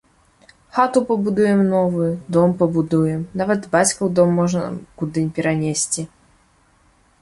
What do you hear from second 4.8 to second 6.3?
куды перанесці.